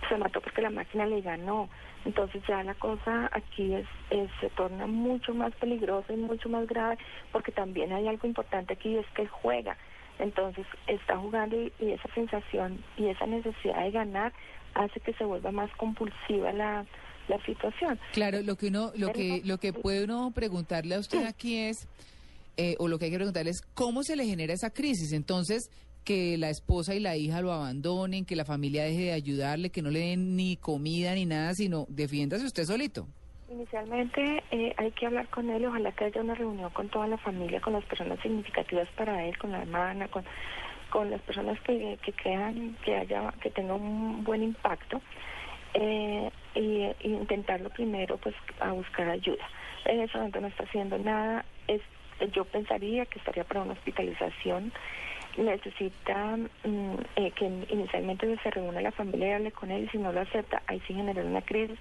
se 0.08 0.18
mató 0.18 0.42
porque 0.42 0.62
la 0.62 0.70
máquina 0.70 1.06
le 1.08 1.22
ganó. 1.22 1.70
Entonces 2.06 2.42
ya 2.48 2.64
la 2.64 2.74
cosa 2.76 3.30
aquí 3.34 3.74
es, 3.74 3.86
es- 4.10 4.30
se 4.40 4.50
torna 4.52 4.88
mucho 4.88 5.34
más 5.34 5.54
peligrosa 5.56 6.14
y 6.14 6.18
mucho 6.18 6.50
más 6.50 6.66
grave 6.68 6.98
porque 7.32 7.52
también 7.52 7.92
hay 7.94 8.08
algo 8.08 8.28
importante 8.28 8.74
aquí 8.74 8.96
es 8.96 9.06
que 9.16 9.24
él 9.24 9.30
juega. 9.30 9.78
Entonces 10.18 10.66
está 10.88 11.18
jugando 11.18 11.56
y, 11.62 11.72
y 11.80 11.92
esa 11.92 12.14
sensación 12.14 12.84
y 12.98 13.08
esa 13.08 13.26
necesidad 13.26 13.84
de 13.84 13.92
ganar 13.92 14.34
hace 14.76 15.00
que 15.00 15.14
se 15.14 15.24
vuelva 15.26 15.52
más 15.52 15.70
compulsiva 15.78 16.52
la, 16.54 16.86
la 17.28 17.46
situación. 17.46 18.00
Claro, 18.14 18.42
lo 18.42 18.56
que 18.56 18.68
uno, 18.68 18.92
lo 18.96 19.12
que, 19.14 19.42
lo 19.46 19.58
que 19.60 19.74
puede 19.74 20.04
uno 20.04 20.32
preguntarle 20.34 20.96
a 20.96 21.00
usted 21.00 21.26
aquí 21.26 21.58
es, 21.58 21.88
eh, 22.58 22.76
o 22.80 22.88
lo 22.88 22.98
que 23.00 23.06
hay 23.06 23.12
que 23.12 23.18
preguntarle 23.18 23.52
es, 23.52 23.62
¿cómo 23.74 24.04
se 24.04 24.16
le 24.16 24.26
genera 24.26 24.54
esa 24.54 24.70
crisis? 24.70 25.14
Entonces, 25.14 25.70
que 26.10 26.40
la 26.40 26.50
esposa 26.50 26.96
y 26.96 27.00
la 27.00 27.16
hija 27.16 27.40
lo 27.40 27.52
abandonen, 27.52 28.26
que 28.26 28.36
la 28.36 28.44
familia 28.44 28.84
deje 28.84 29.02
de 29.02 29.12
ayudarle, 29.12 29.70
que 29.70 29.84
no 29.84 29.92
le 29.92 30.00
den 30.00 30.36
ni 30.36 30.58
comida 30.58 31.14
ni 31.14 31.28
nada, 31.28 31.54
sino 31.54 31.86
defiéndase 31.88 32.48
usted 32.48 32.64
solito. 32.64 33.06
Inicialmente 33.52 34.42
eh, 34.50 34.74
hay 34.78 34.90
que 34.94 35.06
hablar 35.06 35.28
con 35.28 35.52
él, 35.52 35.64
ojalá 35.66 35.92
que 35.92 36.06
haya 36.06 36.22
una 36.22 36.34
reunión 36.34 36.72
con 36.72 36.90
toda 36.90 37.06
la 37.06 37.20
familia, 37.20 37.62
con 37.62 37.74
las 37.74 37.86
personas 37.86 38.20
significativas 38.22 38.88
para 38.98 39.24
él, 39.24 39.38
con 39.38 39.52
la 39.52 39.62
hermana, 39.62 40.08
con, 40.08 41.12
las 41.12 41.22
personas 41.22 41.62
que, 41.62 42.00
que 42.04 42.12
crean 42.14 42.76
que 42.84 42.96
haya, 42.96 43.32
que 43.40 43.52
tenga 43.52 43.76
un 43.76 44.24
buen 44.24 44.42
impacto, 44.42 45.04
eh, 45.76 46.32
y, 46.56 47.08
intentarlo 47.08 47.70
primero 47.70 48.18
pues 48.18 48.34
a 48.60 48.72
buscar 48.72 49.08
ayuda. 49.10 49.48
En 49.86 50.00
ese 50.00 50.18
momento 50.18 50.42
no 50.42 50.48
está 50.48 50.64
haciendo 50.64 50.98
nada, 50.98 51.46
yo 52.34 52.46
pensaría 52.46 53.06
que 53.06 53.20
estaría 53.20 53.44
para 53.44 53.62
una 53.62 53.74
hospitalización 53.74 54.74
necesita 55.40 56.38
mm, 56.38 56.96
eh, 57.16 57.32
que 57.32 57.46
inicialmente 57.70 58.38
se 58.44 58.52
reúna 58.52 58.82
la 58.82 58.92
familia 58.92 59.30
y 59.30 59.32
hable 59.34 59.52
con 59.52 59.72
él 59.72 59.86
y 59.86 59.90
si 59.90 59.98
no 59.98 60.12
lo 60.12 60.22
acepta, 60.22 60.62
ahí 60.68 60.82
sí 60.88 60.94
genera 60.94 61.24
una 61.24 61.42
crisis, 61.42 61.78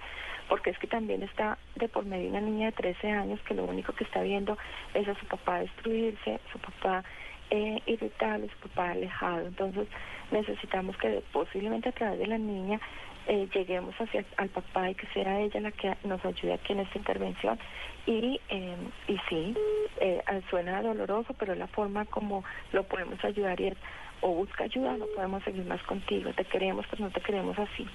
porque 0.47 0.71
es 0.71 0.79
que 0.79 0.87
también 0.87 1.23
está 1.23 1.57
de 1.75 1.87
por 1.87 2.05
medio 2.05 2.29
una 2.29 2.41
niña 2.41 2.67
de 2.67 2.71
13 2.73 3.11
años 3.11 3.39
que 3.41 3.53
lo 3.53 3.65
único 3.65 3.93
que 3.93 4.03
está 4.03 4.21
viendo 4.21 4.57
es 4.93 5.07
a 5.07 5.15
su 5.15 5.25
papá 5.25 5.59
destruirse, 5.59 6.39
su 6.51 6.59
papá 6.59 7.03
eh, 7.49 7.81
irritable, 7.85 8.49
su 8.49 8.69
papá 8.69 8.91
alejado. 8.91 9.47
Entonces 9.47 9.87
necesitamos 10.31 10.97
que 10.97 11.23
posiblemente 11.31 11.89
a 11.89 11.93
través 11.93 12.19
de 12.19 12.27
la 12.27 12.37
niña 12.37 12.79
eh, 13.27 13.47
lleguemos 13.53 13.93
hacia 13.99 14.25
al 14.37 14.49
papá 14.49 14.89
y 14.89 14.95
que 14.95 15.07
sea 15.07 15.39
ella 15.39 15.59
la 15.61 15.71
que 15.71 15.95
nos 16.03 16.23
ayude 16.25 16.53
aquí 16.53 16.73
en 16.73 16.79
esta 16.79 16.97
intervención. 16.97 17.59
Y, 18.05 18.41
eh, 18.49 18.77
y 19.07 19.17
sí, 19.29 19.55
eh, 19.99 20.23
suena 20.49 20.81
doloroso, 20.81 21.33
pero 21.37 21.53
es 21.53 21.59
la 21.59 21.67
forma 21.67 22.05
como 22.05 22.43
lo 22.71 22.83
podemos 22.83 23.23
ayudar 23.23 23.59
y 23.61 23.67
es 23.67 23.77
o 24.21 24.33
busca 24.33 24.65
ayuda, 24.65 24.97
no 24.97 25.05
podemos 25.15 25.43
seguir 25.43 25.65
más 25.65 25.81
contigo, 25.83 26.31
te 26.33 26.43
queremos, 26.45 26.85
pero 26.89 27.05
no 27.05 27.11
te 27.11 27.21
queremos 27.21 27.57
así. 27.57 27.87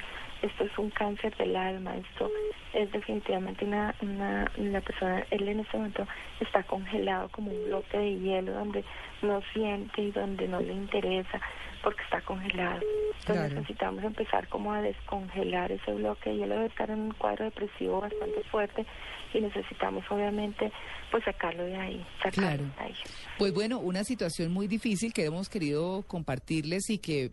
Esto 0.43 0.65
es 0.65 0.79
un 0.79 0.91
cáncer 0.91 1.35
del 1.37 1.57
alma, 1.57 1.97
esto 1.97 2.31
es 2.75 2.91
definitivamente 2.93 3.65
una, 3.65 3.95
una, 4.03 4.51
la 4.57 4.81
persona, 4.81 5.25
él 5.31 5.49
en 5.49 5.61
este 5.61 5.77
momento 5.77 6.07
está 6.41 6.63
congelado 6.65 7.29
como 7.31 7.51
un 7.51 7.65
bloque 7.67 7.97
de 7.97 8.19
hielo 8.19 8.53
donde 8.53 8.85
no 9.23 9.41
siente 9.53 10.03
y 10.03 10.11
donde 10.11 10.47
no 10.49 10.61
le 10.61 10.73
interesa, 10.73 11.41
porque 11.83 12.03
está 12.03 12.21
congelado. 12.23 12.81
Entonces 13.21 13.25
Claro. 13.25 13.55
necesitamos 13.55 14.05
empezar 14.05 14.49
como 14.49 14.73
a 14.73 14.83
descongelar 14.83 15.73
ese 15.73 15.93
bloque 15.93 16.33
y 16.35 16.43
él 16.43 16.51
debe 16.51 16.67
estar 16.67 16.91
en 16.91 17.01
un 17.01 17.13
cuadro 17.13 17.47
depresivo 17.47 18.01
bastante 18.03 18.43
fuerte 18.51 18.85
y 19.33 19.41
necesitamos 19.41 20.05
obviamente 20.11 20.71
pues 21.11 21.25
sacarlo 21.25 21.65
de 21.65 21.77
ahí, 21.77 22.07
sacarlo 22.23 22.33
Claro. 22.49 22.65
de 22.79 22.85
ahí. 22.85 22.95
Pues 23.39 23.55
bueno, 23.55 23.79
una 23.79 24.05
situación 24.05 24.53
muy 24.53 24.69
difícil 24.69 25.13
que 25.15 25.25
hemos 25.25 25.49
querido 25.49 26.03
compartirles 26.07 26.91
y 26.91 26.99
que 26.99 27.31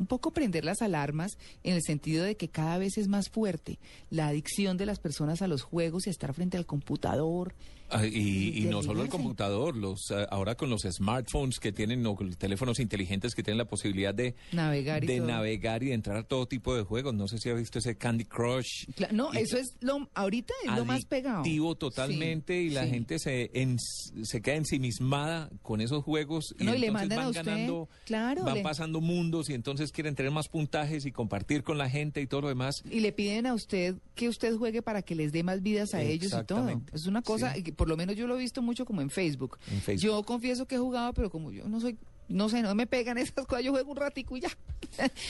un 0.00 0.06
poco 0.06 0.32
prender 0.32 0.64
las 0.64 0.82
alarmas 0.82 1.38
en 1.62 1.74
el 1.76 1.82
sentido 1.82 2.24
de 2.24 2.36
que 2.36 2.48
cada 2.48 2.78
vez 2.78 2.98
es 2.98 3.06
más 3.06 3.28
fuerte 3.28 3.78
la 4.10 4.26
adicción 4.28 4.76
de 4.76 4.86
las 4.86 4.98
personas 4.98 5.42
a 5.42 5.46
los 5.46 5.62
juegos 5.62 6.06
y 6.06 6.10
a 6.10 6.12
estar 6.12 6.34
frente 6.34 6.56
al 6.56 6.66
computador. 6.66 7.54
Ah, 7.92 8.06
y, 8.06 8.56
y 8.56 8.66
no 8.66 8.84
solo 8.84 9.02
el 9.02 9.08
computador, 9.08 9.76
los 9.76 10.12
ah, 10.12 10.24
ahora 10.30 10.54
con 10.54 10.70
los 10.70 10.82
smartphones 10.82 11.58
que 11.58 11.72
tienen, 11.72 12.06
o 12.06 12.16
los 12.20 12.38
teléfonos 12.38 12.78
inteligentes 12.78 13.34
que 13.34 13.42
tienen 13.42 13.58
la 13.58 13.64
posibilidad 13.64 14.14
de 14.14 14.36
Navegar 14.52 15.02
y 15.02 15.08
de 15.08 15.16
todo. 15.18 15.26
navegar 15.26 15.82
y 15.82 15.86
de 15.86 15.94
entrar 15.94 16.16
a 16.18 16.22
todo 16.22 16.46
tipo 16.46 16.72
de 16.76 16.84
juegos. 16.84 17.14
No 17.14 17.26
sé 17.26 17.38
si 17.38 17.48
ha 17.50 17.54
visto 17.54 17.80
ese 17.80 17.96
Candy 17.96 18.26
Crush. 18.26 18.86
No, 19.10 19.34
Y- 19.34 19.38
eso 19.38 19.56
es 19.58 19.74
lo 19.80 20.08
ahorita 20.14 20.54
es 20.64 20.76
lo 20.76 20.84
más 20.84 21.04
pegado. 21.04 21.40
adictivo 21.40 21.74
totalmente 21.74 22.60
Sí, 22.60 22.66
y 22.66 22.70
la 22.70 22.84
sí. 22.84 22.90
gente 22.90 23.18
se 23.18 23.50
ens- 23.54 24.24
se 24.24 24.40
queda 24.40 24.54
ensimismada 24.54 25.50
con 25.62 25.80
esos 25.80 26.04
juegos 26.04 26.54
No, 26.60 26.74
y 26.76 26.78
le 26.78 26.86
entonces 26.86 26.92
mandan 26.92 27.18
a 27.18 27.22
van 27.22 27.30
usted, 27.30 27.44
ganando 27.44 27.88
claro, 28.06 28.44
van 28.44 28.54
le- 28.54 28.62
pasando 28.62 29.00
mundos 29.00 29.50
y 29.50 29.54
entonces 29.54 29.89
quieren 29.92 30.14
tener 30.14 30.32
más 30.32 30.48
puntajes 30.48 31.06
y 31.06 31.12
compartir 31.12 31.62
con 31.62 31.78
la 31.78 31.88
gente 31.90 32.20
y 32.20 32.26
todo 32.26 32.42
lo 32.42 32.48
demás 32.48 32.82
Y 32.90 33.00
le 33.00 33.12
piden 33.12 33.46
a 33.46 33.54
usted 33.54 33.96
que 34.14 34.28
usted 34.28 34.56
juegue 34.56 34.82
para 34.82 35.02
que 35.02 35.14
les 35.14 35.32
dé 35.32 35.42
más 35.42 35.62
vidas 35.62 35.94
a 35.94 36.02
ellos 36.02 36.32
y 36.38 36.44
todo. 36.44 36.68
Es 36.92 37.06
una 37.06 37.22
cosa, 37.22 37.54
Sí. 37.54 37.62
que 37.62 37.72
por 37.72 37.88
lo 37.88 37.96
menos 37.96 38.16
yo 38.16 38.26
lo 38.26 38.36
he 38.36 38.38
visto 38.38 38.62
mucho 38.62 38.84
como 38.84 39.00
en 39.02 39.10
Facebook. 39.10 39.58
En 39.70 39.80
Facebook. 39.80 40.02
Yo 40.02 40.22
confieso 40.22 40.66
que 40.66 40.74
he 40.76 40.78
jugado, 40.78 41.12
pero 41.14 41.30
como 41.30 41.50
yo 41.52 41.68
no 41.68 41.80
soy, 41.80 41.96
no 42.28 42.48
sé, 42.48 42.62
no 42.62 42.74
me 42.74 42.86
pegan 42.86 43.18
esas 43.18 43.46
cosas, 43.46 43.64
yo 43.64 43.72
juego 43.72 43.90
un 43.90 43.96
ratico 43.96 44.36
y 44.36 44.40
ya. 44.40 44.48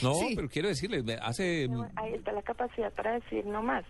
no 0.01 0.15
Sí. 0.15 0.33
pero 0.35 0.49
quiero 0.49 0.67
decirle 0.67 1.03
hace 1.21 1.67
No, 1.69 1.89
Ahí 1.95 2.13
está 2.13 2.31
la 2.31 2.41
capacidad 2.41 2.91
para 2.93 3.13
decir 3.19 3.45
no 3.45 3.61
más. 3.61 3.85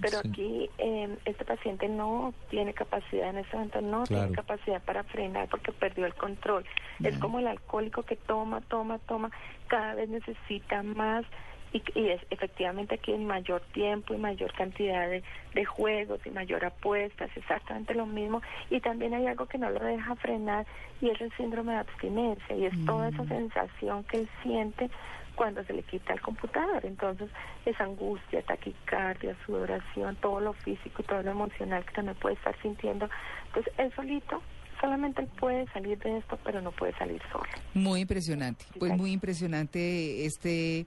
Pero 0.00 0.20
Sí. 0.22 0.28
aquí 0.30 0.70
eh, 0.78 1.16
este 1.24 1.44
paciente 1.44 1.88
no 1.88 2.34
tiene 2.50 2.74
capacidad, 2.74 3.30
en 3.30 3.38
este 3.38 3.56
momento 3.56 3.80
no 3.80 4.04
Claro. 4.04 4.22
tiene 4.24 4.36
capacidad 4.36 4.82
para 4.82 5.04
frenar 5.04 5.48
porque 5.48 5.72
perdió 5.72 6.04
el 6.06 6.14
control. 6.14 6.64
Es 7.02 7.16
como 7.18 7.38
el 7.38 7.46
alcohólico 7.46 8.02
que 8.02 8.16
toma, 8.16 8.60
toma, 8.62 8.98
toma, 9.00 9.30
cada 9.68 9.94
vez 9.94 10.08
necesita 10.08 10.82
más 10.82 11.24
y, 11.72 11.82
y 11.94 12.10
es 12.10 12.20
efectivamente 12.30 12.94
aquí 12.94 13.12
en 13.12 13.26
mayor 13.26 13.60
tiempo 13.72 14.14
y 14.14 14.18
mayor 14.18 14.52
cantidad 14.54 15.08
de, 15.08 15.22
de 15.54 15.64
juegos 15.64 16.20
y 16.24 16.30
mayor 16.30 16.64
apuestas, 16.64 17.30
exactamente 17.36 17.94
lo 17.94 18.06
mismo. 18.06 18.40
Y 18.70 18.80
también 18.80 19.14
hay 19.14 19.26
algo 19.26 19.46
que 19.46 19.58
no 19.58 19.68
lo 19.70 19.80
deja 19.80 20.14
frenar 20.16 20.66
y 21.00 21.10
es 21.10 21.20
el 21.20 21.32
síndrome 21.36 21.72
de 21.72 21.78
abstinencia 21.78 22.56
y 22.56 22.66
es 22.66 22.84
toda 22.84 23.08
esa 23.08 23.24
sensación 23.26 24.04
que 24.04 24.18
él 24.18 24.28
siente 24.42 24.90
cuando 25.36 25.62
se 25.64 25.72
le 25.72 25.82
quita 25.84 26.12
el 26.14 26.20
computador. 26.20 26.84
Entonces, 26.84 27.30
esa 27.64 27.84
angustia, 27.84 28.42
taquicardia, 28.42 29.36
sudoración, 29.46 30.16
todo 30.16 30.40
lo 30.40 30.52
físico 30.54 31.02
y 31.02 31.04
todo 31.04 31.22
lo 31.22 31.30
emocional 31.30 31.84
que 31.84 31.92
también 31.92 32.16
puede 32.16 32.34
estar 32.34 32.60
sintiendo. 32.62 33.08
Entonces, 33.48 33.72
él 33.78 33.92
solito, 33.94 34.42
solamente 34.80 35.22
él 35.22 35.28
puede 35.38 35.66
salir 35.72 35.98
de 35.98 36.18
esto, 36.18 36.38
pero 36.42 36.60
no 36.60 36.72
puede 36.72 36.92
salir 36.98 37.22
solo. 37.30 37.44
Muy 37.74 38.00
impresionante, 38.00 38.64
pues 38.78 38.92
muy 38.96 39.12
impresionante 39.12 40.24
este, 40.26 40.86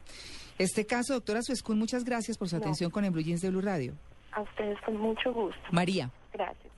este 0.58 0.86
caso. 0.86 1.14
Doctora 1.14 1.42
Suescún, 1.42 1.80
muchas 1.80 2.04
gracias 2.04 2.38
por 2.38 2.50
su 2.50 2.56
No. 2.58 2.62
atención 2.64 2.92
con 2.92 3.06
el 3.06 3.12
Blue 3.12 3.22
Jeans 3.24 3.42
de 3.42 3.50
Blue 3.50 3.62
Radio. 3.62 3.94
A 4.34 4.42
ustedes 4.42 4.80
con 4.82 4.98
mucho 4.98 5.32
gusto. 5.34 5.62
María. 5.72 6.10
Gracias. 6.34 6.69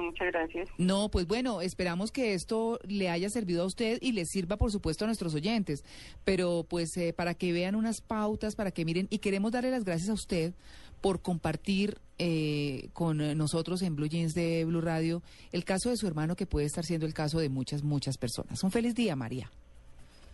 Muchas 0.00 0.28
gracias. 0.32 0.68
No, 0.78 1.10
pues 1.10 1.26
bueno, 1.26 1.60
esperamos 1.60 2.12
que 2.12 2.34
esto 2.34 2.78
le 2.86 3.08
haya 3.08 3.28
servido 3.30 3.62
a 3.62 3.66
usted 3.66 3.98
y 4.00 4.12
le 4.12 4.24
sirva, 4.26 4.56
por 4.56 4.70
supuesto, 4.70 5.04
a 5.04 5.08
nuestros 5.08 5.34
oyentes. 5.34 5.84
Pero 6.24 6.66
pues 6.68 6.96
eh, 6.96 7.12
para 7.12 7.34
que 7.34 7.52
vean 7.52 7.74
unas 7.74 8.00
pautas, 8.00 8.56
para 8.56 8.70
que 8.70 8.84
miren, 8.84 9.06
y 9.10 9.18
queremos 9.18 9.52
darle 9.52 9.70
las 9.70 9.84
gracias 9.84 10.10
a 10.10 10.14
usted 10.14 10.54
por 11.00 11.20
compartir 11.20 11.98
eh, 12.18 12.88
con 12.92 13.20
eh, 13.20 13.34
nosotros 13.34 13.82
en 13.82 13.96
Blue 13.96 14.06
Jeans 14.06 14.34
de 14.34 14.64
Blue 14.64 14.80
Radio 14.80 15.22
el 15.50 15.64
caso 15.64 15.90
de 15.90 15.96
su 15.96 16.06
hermano 16.06 16.36
que 16.36 16.46
puede 16.46 16.66
estar 16.66 16.84
siendo 16.84 17.06
el 17.06 17.14
caso 17.14 17.40
de 17.40 17.48
muchas, 17.48 17.82
muchas 17.82 18.16
personas. 18.16 18.62
Un 18.62 18.70
feliz 18.70 18.94
día, 18.94 19.16
María. 19.16 19.50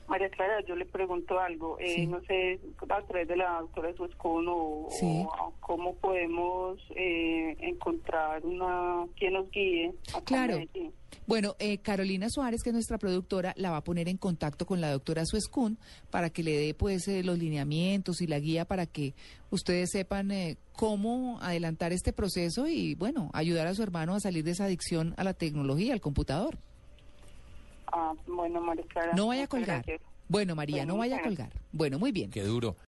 María 0.09 0.31
Clara, 0.31 0.61
yo 0.67 0.75
le 0.75 0.87
pregunto 0.87 1.39
algo. 1.39 1.79
Eh, 1.79 1.95
Sí. 1.97 2.07
No 2.07 2.21
sé, 2.23 2.59
a 2.89 3.03
través 3.03 3.29
de 3.29 3.37
la 3.37 3.61
doctora 3.61 3.93
Suescón 3.95 4.47
o, 4.49 4.89
Sí. 4.91 5.07
o 5.27 5.53
cómo 5.61 5.95
podemos 5.97 6.79
eh, 6.97 7.57
encontrar 7.61 8.45
una 8.45 9.07
quien 9.17 9.35
nos 9.35 9.51
guíe. 9.51 9.85
en 9.87 9.95
Claro. 10.25 10.55
Medellín. 10.59 10.93
Bueno, 11.27 11.57
eh, 11.59 11.79
Carolina 11.79 12.29
Suárez, 12.31 12.63
que 12.63 12.71
es 12.71 12.75
nuestra 12.75 12.97
productora, 12.97 13.53
la 13.57 13.71
va 13.71 13.79
a 13.79 13.85
poner 13.85 14.09
en 14.09 14.17
contacto 14.17 14.65
con 14.65 14.81
la 14.81 14.91
doctora 14.91 15.25
Suescún 15.27 15.79
para 16.11 16.31
que 16.31 16.43
le 16.43 16.53
dé 16.59 16.75
pues 16.75 17.07
eh, 17.09 17.23
los 17.23 17.39
lineamientos 17.39 18.23
y 18.23 18.27
la 18.27 18.39
guía 18.39 18.65
para 18.65 18.87
que 18.87 19.15
ustedes 19.51 19.91
sepan 19.91 20.31
eh, 20.31 20.57
cómo 20.73 21.39
adelantar 21.43 21.93
este 21.93 22.13
proceso 22.15 22.67
y 22.67 22.95
bueno, 22.95 23.31
ayudar 23.35 23.67
a 23.67 23.75
su 23.75 23.83
hermano 23.83 24.15
a 24.15 24.21
salir 24.21 24.43
de 24.45 24.53
esa 24.53 24.65
adicción 24.65 25.13
a 25.19 25.25
la 25.25 25.35
tecnología, 25.35 25.93
al 25.93 26.01
computador. 26.01 26.57
Ah, 27.93 28.15
bueno, 28.27 28.61
María 28.61 28.85
Clara. 28.89 29.13
No 29.15 29.29
vaya 29.29 29.45
a 29.45 29.47
colgar. 29.49 29.83
gracias. 29.85 30.01
Bueno, 30.29 30.55
María, 30.55 30.79
Bueno, 30.79 30.93
no 30.95 30.99
vaya 30.99 31.17
a 31.19 31.23
colgar. 31.23 31.51
Bueno, 31.73 31.99
muy 31.99 32.13
bien. 32.13 32.31
qué 32.31 32.43
duro 32.43 32.77